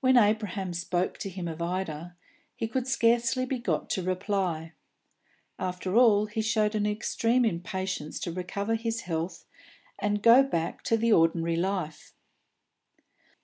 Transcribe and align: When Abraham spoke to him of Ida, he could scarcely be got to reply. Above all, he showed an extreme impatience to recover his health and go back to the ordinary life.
When 0.00 0.18
Abraham 0.18 0.74
spoke 0.74 1.16
to 1.16 1.30
him 1.30 1.48
of 1.48 1.62
Ida, 1.62 2.14
he 2.54 2.68
could 2.68 2.86
scarcely 2.86 3.46
be 3.46 3.58
got 3.58 3.88
to 3.88 4.02
reply. 4.02 4.74
Above 5.58 5.86
all, 5.96 6.26
he 6.26 6.42
showed 6.42 6.74
an 6.74 6.84
extreme 6.84 7.46
impatience 7.46 8.20
to 8.20 8.32
recover 8.32 8.74
his 8.74 9.00
health 9.08 9.46
and 9.98 10.22
go 10.22 10.42
back 10.42 10.82
to 10.82 10.98
the 10.98 11.10
ordinary 11.14 11.56
life. 11.56 12.12